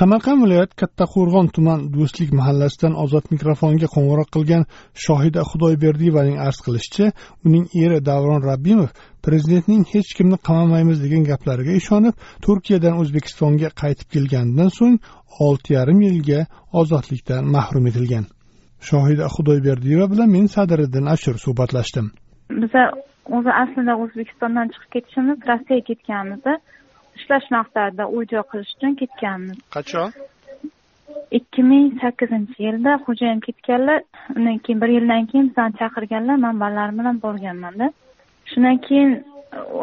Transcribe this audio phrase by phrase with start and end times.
[0.00, 4.64] Samarqand viloyat kattaqo'rg'on tuman do'stlik mahallasidan ozod mikrofonga qo'ng'iroq qilgan
[5.04, 7.06] shohida xudoyberdiyevaning arz qilishicha
[7.46, 8.90] uning eri davron rabbimov
[9.26, 12.14] prezidentning hech kimni qamamaymiz degan gaplariga ishonib
[12.46, 14.96] turkiyadan o'zbekistonga qaytib kelganidan so'ng
[15.46, 16.40] olti yarim yilga
[16.80, 18.24] ozodlikdan mahrum etilgan.
[18.88, 22.06] Shohida xudoyberdiyeva bilan men sadiriddin ashur suhbatlashdim.
[22.62, 22.82] Biza
[23.36, 26.52] o'zi aslida o'zbekistondan chiqib ketishimiz rossiyaga ketganimizda
[27.18, 29.58] ishlash maqsadida uy joy qilish uchun ketganmiz.
[29.76, 30.12] Qachon?
[31.38, 34.00] Ikki ming sakkizinchi yilda xo'jayim ketganlar
[34.36, 37.86] undan keyin bir yildan keyin bizani chaqirganlar man bolalarim bilan borganmanda
[38.50, 39.10] shundan keyin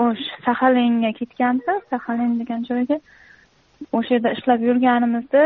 [0.05, 2.97] o'sha saxalinga ketganmiz saxalin degan joyga
[3.97, 5.43] o'sha yerda ishlab yurganimizda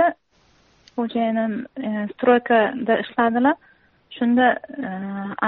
[0.98, 1.54] xo'jayinim
[1.88, 3.56] e, stroykada ishladilar
[4.16, 4.90] shunda e,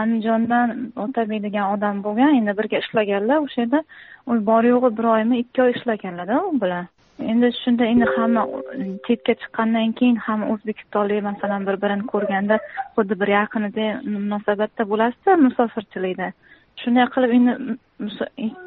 [0.01, 3.83] andijondan otabek degan odam bo'lgan endi birga ishlaganlar o'sha yerda
[4.27, 6.87] u bor yo'g'i bir oymi ikki oy ishlaganlarda u bilan.
[7.31, 8.45] Endi shunda endi hamma
[9.07, 12.59] chetga chiqqandan keyin hamma o'zbekistonlik masalan bir birini ko'rganda
[12.95, 16.31] xuddi bir yaqinidek munosabatda bo'lasizda musofirchilikda.
[16.81, 17.51] Shunday qilib endi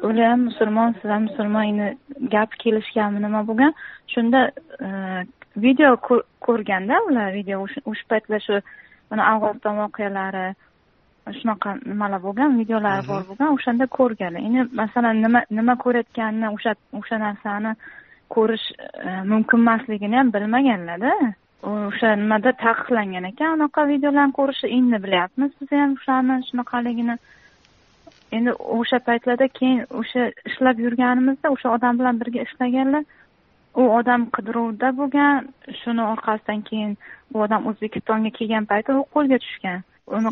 [0.07, 1.87] ular ham musulmon siz ham musulmon endi
[2.35, 3.73] gap kelishganmi nima bo'lgan?
[4.13, 4.41] Shunda
[4.87, 4.89] e,
[5.65, 5.97] video
[6.47, 8.61] ko'rganda ular video o'sha paytlar shu
[9.13, 10.45] mana afg'oniston voqealari
[11.39, 14.39] shunaqa nimalar bo'lgan videolari bor bo'lgan o'shanda ko'rgan.
[14.47, 17.75] Endi masalan nima nima ko'rayotganini o'sha o'sha narsani
[18.35, 21.13] ko'rish e, mumkin emasligini ham bilmaganlarda.
[21.73, 27.17] O'sha nimada taqiqlangan ekan unaqa videolarni ko'rishni endi bilyapmiz biz ham o'shani shunaqaligini.
[28.37, 33.03] Endi o'sha paytlarda keyin o'sha ishlab yurganimizda o'sha odam bilan birga ishlaganlar
[33.81, 35.49] u odam qidiruvda bo'lgan
[35.81, 36.95] shuni orqasidan keyin
[37.33, 39.83] u odam o'zbekistonga kelgan payti u qo'lga tushgan.
[40.17, 40.31] Uni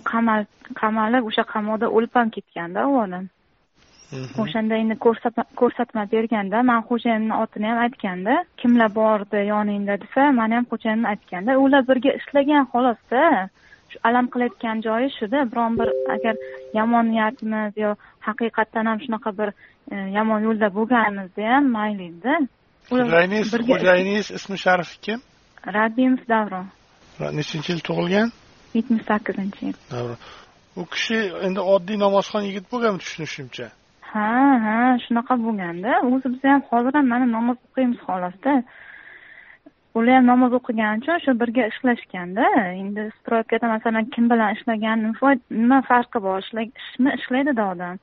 [0.81, 3.29] qamalib o'sha qamoqda o'lib ham ketganda u odam.
[4.11, 4.41] Mhm.
[4.43, 4.95] o'shanda endi
[5.59, 11.51] ko'rsatma berganda man xo'jayinimni otini ham aytganda kimlar bordi yoningda desa mani ham xo'jayinimni aytganda
[11.63, 13.21] ular birga ishlagan xolosda
[13.91, 16.35] shu alam qilayotgan joyi shuda biron bir agar
[16.79, 17.91] yomon niyatimiz yo
[18.27, 19.49] haqiqatdan ham shunaqa bir
[19.93, 22.35] e, yomon yo'lda bo'lganimizda ham mayli edi
[22.89, 25.19] xo'jayiningiz xo'jayiningiz ismi sharifi kim?
[25.77, 26.67] Rabimov davron
[27.39, 28.31] nechinchi yil tug'ilgan?
[28.73, 29.77] Yetmish sakkizinchi yil.
[30.79, 33.67] U kishi endi oddiy namozxon yigit bo'lgan tushunishimcha?
[34.11, 34.29] Ha
[34.65, 35.91] ha shunaqa bo'lganda.
[36.11, 38.53] O'zi biz ham hozir ham mana namoz o'qiymiz xohlosda
[39.97, 42.45] ular ham namoz o'qigani uchun shu birga ishlashganda
[42.81, 44.97] endi stroykada masalan kim bilan ishlagan
[45.61, 46.39] nima farqi bor.
[46.43, 47.95] Ishmi ishlaydida odam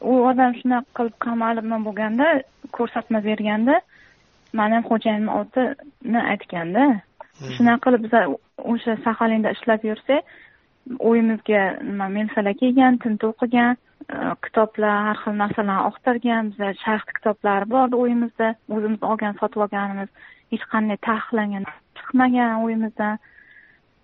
[0.00, 2.26] u odam shunaqa qilib qamalib nima bo'lganda
[2.76, 3.80] ko'rsatma berganda
[4.58, 6.84] mani ham xo'jayinimni otini aytganda
[7.56, 8.14] shunaqa qilib biz
[8.72, 10.22] o'sha saxalinda ishlab yursak
[11.10, 13.76] uyimizga nima melsalar kelgan tintuv qilgan
[14.14, 20.10] e, kitoblar har xil narsalarni oqtargan biza shayx kitoblari bor uyimizda o'zimiz olgan sotib olganimiz
[20.52, 23.20] hech qanday taqiqlangan chiqmagan uyimizdan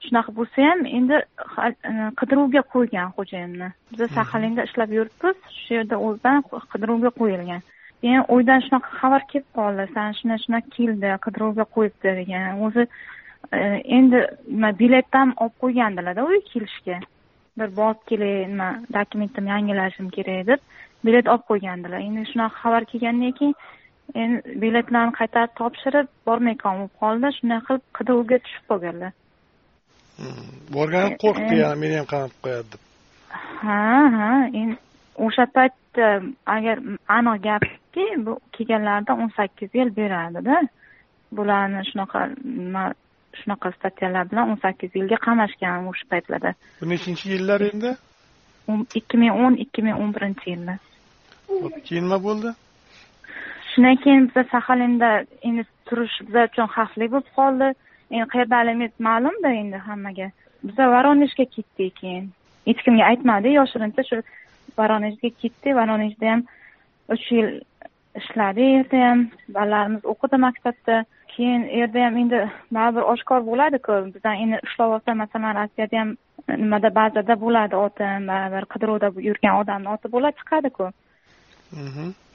[0.07, 3.69] shunaqa bo'lsa ham endi e, qidiruvga qo'ygan xo'jayinni.
[3.93, 6.43] Biza saxalinda ishlab yuribmiz shu yerda o'zidan
[6.73, 7.63] qidiruvga qo'yilgan.
[8.03, 9.87] Keyin uydan shunaqa xabar kelib qoldi.
[9.95, 12.63] San shunaqa shunaqa keldi qidiruvga qo'yibdi degan.
[12.67, 12.87] O'zi
[13.59, 13.61] e,
[13.99, 14.21] endi
[14.55, 17.01] nima biletni ham olib qo'ygandilarda uyga kelishga.
[17.59, 20.61] Bir borib kelay nima dokumentimni yangilashim kerak deb
[21.07, 22.07] bilet olib qo'ygandilar.
[22.09, 23.57] Endi shunaqa xabar kelgandan keyin
[24.23, 27.37] endi biletlarni qaytarib topshirib bormay qolib qoldi.
[27.39, 29.13] Shunday qilib qidiruvga tushib qolganlar
[30.19, 32.83] hmm, borgani qo'rqdi yana meni ham qamab qo'yadi deb.
[33.65, 33.83] Ha
[34.17, 34.31] ha
[34.61, 34.77] endi
[35.27, 36.09] o'sha paytda
[36.57, 36.77] agar
[37.17, 40.57] aniq gapki bu kelganlarida o'n sakkiz yil beradida.
[41.37, 42.85] Bularni shunaqa nima
[43.41, 47.95] shunaqa statyalar bilan o'n sakkiz yilga qamashgan o'sha paytlarda bu nechinchi yillar endi?
[49.01, 50.79] Ikki ming o'n ikki ming o'n birinchi yilda.
[51.87, 52.55] Keyin nima bo'ldi?
[53.71, 55.11] Shundan keyin biza saxalinda
[55.49, 57.69] endi turish biza uchun xavfli bo'lib qoldi
[58.11, 60.31] endi qayerdaligimiz ma'lumda endi hammaga.
[60.65, 62.31] Biz voronejga ketdik keyin.
[62.67, 64.23] Hech kimga aytmadi yoshirincha shu
[64.79, 66.45] voronejga ketdik voronejda ham
[67.15, 67.49] uch yil
[68.21, 69.27] ishladi yerda ham.
[69.57, 71.05] Bolalarimiz o'qidi maktabda.
[71.35, 72.41] Keyin u yerda ham endi
[72.77, 76.11] baribir oshkor bo'ladiku bizdan endi ushlab olsa masalan rossiyada ham
[76.49, 80.91] nimada bazada bo'ladi otim baribir qidiruvda yurgan odamni oti bo'la chiqadiku.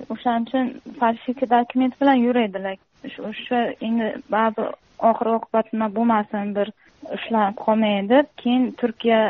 [0.10, 0.66] O'shaning uchun
[1.00, 2.78] falsifik dokument bilan yuradilar
[3.30, 4.68] o'sha endi baribir
[5.10, 6.72] oxir oqibat nima bo'lmasin bir
[7.18, 9.22] ushlanib qolmay deb keyin turkiya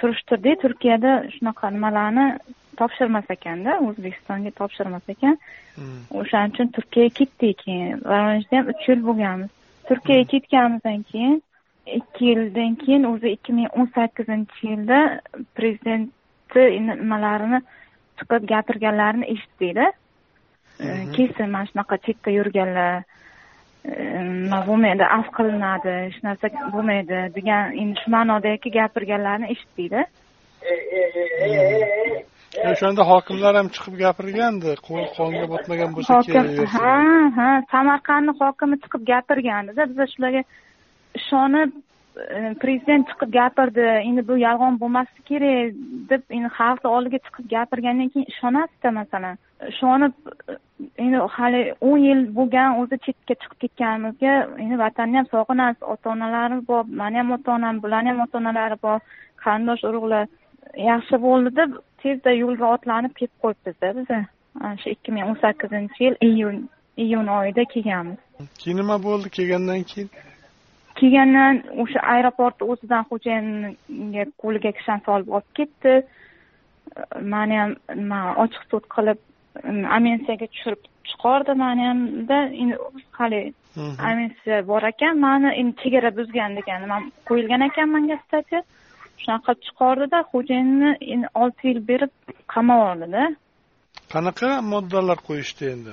[0.00, 2.26] surishtirdik turkiyada shunaqa nimalarni
[2.80, 5.38] topshirmas ekanda o'zbekistonga topshirmas ekan.
[5.76, 6.00] Hmm.
[6.20, 8.02] o'shaning uchun turkiyaga ketdik keyin.
[8.10, 9.50] Voronejda ham uch yil bo'lganmiz.
[9.88, 11.42] Turkiyaga ketganimizdan keyin
[11.98, 15.00] ikki yildan keyin o'zi ikki ming o'n sakkizinchi yilda
[15.56, 17.60] prezidentni nimalarini
[18.18, 19.86] chiqib gapirganlarini eshitdikda
[20.80, 21.12] Mhm.
[21.16, 23.04] kesin mana shunaqa chetda yurganlar
[24.44, 30.02] nima bo'lmaydi afv qilinadi hech narsa bo'lmaydi degan endi shu ma'nodagi gapirganlarini eshitdikda
[32.72, 36.94] o'shanda hokimlar ham chiqib gapirgandi qonga botmagan bo'lsa hokim kelaversin ha
[37.38, 40.42] ha samarqandni hokimi chiqib gapirgandida biz shularga
[41.20, 41.70] ishonib
[42.16, 45.74] Э, prezident chiqib gapirdi endi bu yolg'on bo'lmasligi kerak
[46.10, 49.36] deb endi xalqni oldiga chiqib gapirgandan keyin ishonasizda masalan?
[49.72, 50.14] Ishonib
[50.52, 50.56] e,
[51.04, 54.32] endi hali o'n yil bo'lgan o'zi chetga chiqib ketganimizga
[54.64, 58.78] endi vatanni ham sog'inasiz ota onalari bor mani ham ota onam bularni ham ota onalari
[58.86, 58.98] bor
[59.44, 60.24] qarindosh urug'lar
[60.90, 61.74] yaxshi bo'ldi deb
[62.04, 64.22] tezda yo'lga otlanib ketib qo'yibmizda biza
[64.62, 66.56] ana shu ikki ming o'n sakkizinchi yil iyun
[67.04, 68.18] iyun oyida kelganmiz.
[68.60, 70.10] Keyin nima bo'ldi kelgandan keyin.
[70.98, 75.94] Kelgandan o'sha aeroportni o'zidan xo'jayinga qo'liga kishan solib olib ketdi.
[77.32, 79.18] Mani ham nima ochiq sud qilib
[79.96, 82.76] amensiyaga tushirib chiqardi mani hamda endi
[83.18, 83.40] hali
[83.76, 83.96] Mhm.
[84.10, 88.60] amensiya bor ekan mani endi chegara buzgan degan nimam qo'yilgan ekan manga stатья
[89.22, 92.12] shunaqa qilib chiqardida xo'jayinni endi olti yil berib
[92.54, 93.24] qamab oldida
[94.14, 95.92] qanaqa moddalar qo'yishdi endi?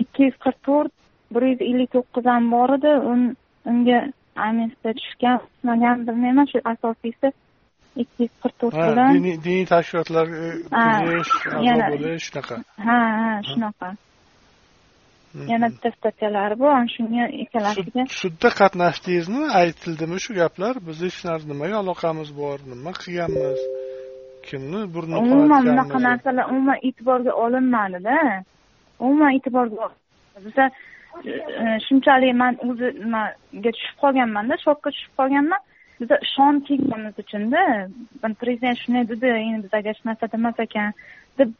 [0.00, 0.92] Ikki yuz qirq to'rt
[1.34, 3.34] bir yuz ellik to'qqiz ham bor edi un-
[3.72, 3.98] unga
[4.46, 7.28] amnistiya tushgan tushmagan bilmayman shu asosiysi
[8.02, 9.12] ikki yuz qirq to'rt ha bilan
[9.46, 10.36] diniy tashkilotlarga
[10.82, 12.54] a'zo yana- bo'lish shunaqa
[12.88, 13.88] ha ha shunaqa
[15.52, 20.74] yana bitta statyalari bor ana shunga ikkalasiga Sud- sudda qatnashdingizmi aytildimi shu gaplar?
[20.86, 23.60] Biz hech narsa nimaga aloqamiz bor nima qilganmiz?
[24.48, 28.16] Kimni burnini umuman bunaqa narsalar umuman e'tiborga olinmadida.
[29.04, 29.84] Umuman e'tiborga
[30.36, 30.64] e,
[31.86, 35.62] shunchalik man o'zi nimaga tushib qolganmanda shokka tushib qolganman.
[36.00, 37.60] Biza ishonib kelganimiz uchunda
[38.22, 40.92] "Ben prezident shunday dedi endi bizaga hech narsa demas ekan
[41.38, 41.50] deb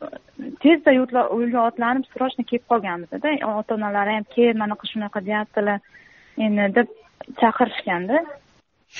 [0.63, 3.29] tezda yo'lga- otlanib срочно kelib qolganmizda
[3.61, 5.79] ota onalari ham kel manaqa shunaqa deyaptilar
[6.47, 6.89] endi deb
[7.41, 8.17] chaqirishganda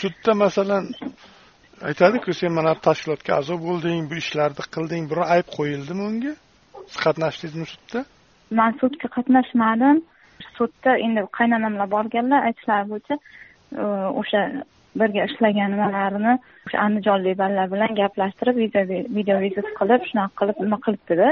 [0.01, 0.85] sudda masalan
[1.89, 6.33] aytadiku sen mana bu tashkilotga a'zo bo'lding bu ishlarni qilding biror ayb qo'yildimi unga?
[6.91, 8.01] Siz qatnashdingizmi sudda?
[8.59, 9.97] Man sudga qatnashmadim
[10.59, 13.15] sudda endi qaynonamlar borganlar aytishlari bo'yicha
[13.83, 13.85] e,
[14.23, 14.43] o'sha
[15.01, 16.35] birga ishlagan nimalarini
[16.67, 18.83] o'sha andijonlik bolalar bilan gaplashtirib video
[19.19, 21.29] video vizit qilib shunaqa qilib nima qilibdida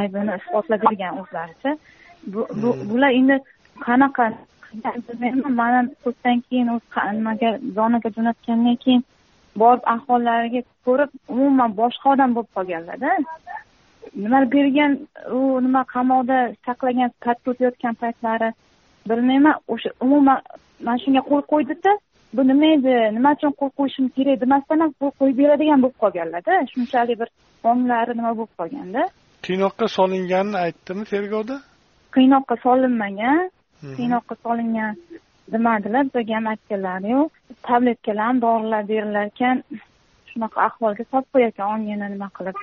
[0.00, 1.74] aybini isbotlab bergan o'zlaricha
[2.20, 2.88] Hmm.
[2.90, 3.36] bular endi
[3.86, 4.24] qanaqa
[4.74, 6.68] bilmayman mana suddan keyin
[7.18, 9.02] nimaga zonaga jo'natgandan keyin
[9.62, 13.10] borib ahvollariga ko'rib umuman boshqa odam bo'lib qolganlarda
[14.14, 14.98] nima bergan
[15.36, 18.52] u nima qamoqda saqlagan katta o'tayotgan paytlari
[19.08, 20.38] bilmayman o'sha umuman
[20.84, 21.92] mana shunga qo'l qo'ydida
[22.34, 26.52] bu nima edi nima uchun qo'l qo'yishim kerak demasdan ham qo'l qo'yib beradigan bo'lib qolganlarda.
[26.72, 27.28] Shunchalik bir
[27.70, 29.02] onglari nima bo'lib qolganda.
[29.46, 31.56] Qiynoqqa solinganini aytdimi tergovda?
[32.16, 33.40] Qiynoqqa solinmagan
[33.98, 34.96] qiynoqqa solingan
[35.52, 37.30] demadilar bizga ham aytganlari yo'q
[37.68, 39.62] tabletkalar ham dorilar berilar ekan
[40.30, 42.58] shunaqa ahvolga solib qo'yarkan ongini nima qilib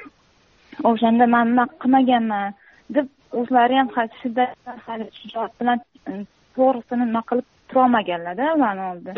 [0.90, 2.54] o'shanda man nima qilmaganman
[2.96, 3.08] deb
[3.40, 4.52] o'zlari ham hali shiddat
[4.88, 5.80] hali shijoat bilan
[6.10, 6.12] e,
[6.56, 9.14] to'g'risini nima qilib turolmaganlarda mani oldida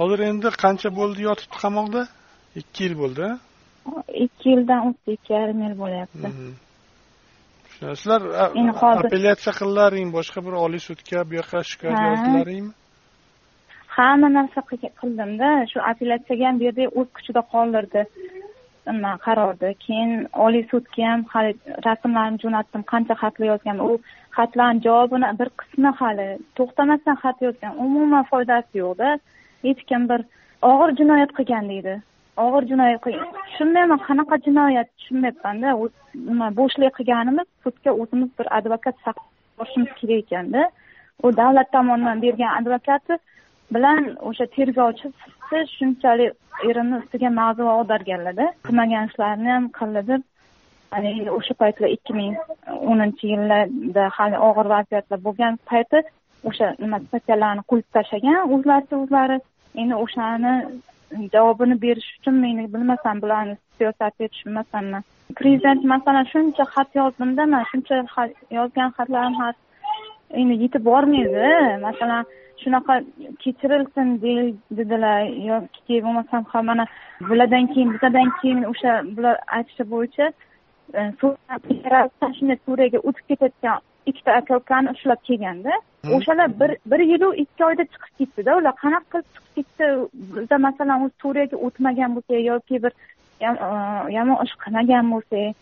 [0.00, 2.02] hozir endi qancha bo'ldi yotibdi qamoqda?
[2.60, 3.26] Ikki yil bo'ldi
[4.24, 6.28] ikki yildan o'tdi ikki yarim yil bo'lyapti.
[7.74, 8.20] Shuna- sizlar
[9.04, 12.72] apellyatsiya qildilaring boshqa bir oliy sudga bu yoqqa shikoyat yozdilaringmi?
[13.96, 18.02] Hamma narsa qil- qildimda shu apellyatsiyaga ham bu yerda o'z kuchida qoldirdi
[18.96, 20.12] nima qarorni keyin
[20.46, 21.52] oliy sudga ham hali
[21.86, 23.94] rasmlarimni jo'natdim qancha xatlar yozganim u
[24.36, 26.28] xatlarni javobini bir qismi hali
[26.60, 29.08] to'xtamasdan xat yozgan umuman foydasi yo'qda
[29.66, 30.20] hech kim bir
[30.70, 31.94] og'ir jinoyat qilgan deydi.
[32.44, 35.70] Og'ir jinoyat qilgan tushunmayman qanaqa jinoyat tushunmayapmanda
[36.28, 40.62] nima bo'shlik qilganimiz sudga o'zimiz bir advokat chaqirib borishimiz kerak ekanda
[41.24, 43.14] u davlat tomonidan bergan advokati
[43.74, 45.12] bilan o'sha tergovchi
[45.76, 46.32] shunchalik
[46.70, 50.22] erimni ustiga ma'zu ag'darganlarda qilmagan ishlarini ham qildi deb
[50.94, 52.34] haligi o'sha paytlar ikki ming
[52.90, 55.98] o'ninchi yillarda hali og'ir vaziyatlar bo'lgan payti
[56.48, 59.38] o'sha nima statyalarni qulib tashlagan o'zlaricha o'zlari.
[59.80, 60.52] Endi o'shani
[61.34, 65.04] javobini berish uchun men bilmasam bularni siyosatiga tushunmasamman
[65.38, 69.54] prezident masalan shuncha xat yozdimda man shuncha xat- yozgan xatlarim ham
[70.40, 71.46] endi yetib bormaydi.
[71.86, 72.24] Masalan
[72.62, 72.94] shunaqa
[73.42, 76.84] kechirilsin de- dedilar yoki bo'lmasam ha mana
[77.28, 80.26] bulardan keyin bizadan keyin o'sha bular aytishi bo'yicha
[82.38, 83.78] shunday suriyaga o'tib ketayotgan
[84.10, 85.72] ikkita aka ukani ushlab kelganda
[86.16, 89.86] o'shalar bir bir yilu ikki oyda chiqib ketdida ular qanaqa qilib chiqib ketdi
[90.36, 92.92] biza masalan u suriyaga o'tmagan bo'lsak yoki bir
[94.16, 95.54] yomon ish qilmagan bo'lsak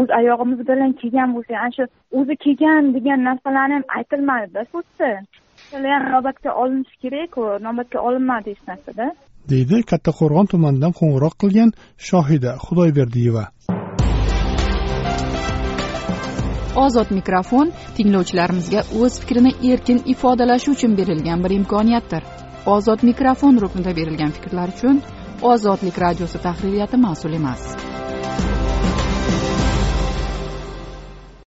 [0.00, 1.84] o'z oyog'imiz bilan kelgan bo'lsak ana shu
[2.18, 5.10] o'zi kelgan degan narsalarni ham aytilmadida sudda
[5.72, 9.06] ham inobatga olinishi kerakku inobatga olinmadi hech narsada.
[9.52, 11.70] Deydi kattaqo'rg'on tumanidan qo'ng'iroq qilgan
[12.08, 13.44] shohida xudoyberdiyeva
[16.84, 22.22] ozod mikrofon tinglovchilarimizga o'z fikrini erkin ifodalashi uchun berilgan bir imkoniyatdir.
[22.66, 25.02] Ozod mikrofon ruknida berilgan fikrlar uchun
[25.52, 27.89] ozodlik radiosi tahririyati mas'ul emas